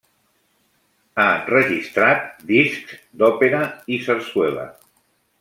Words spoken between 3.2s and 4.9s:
d'òpera i sarsuela.